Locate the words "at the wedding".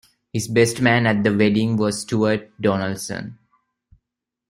1.05-1.77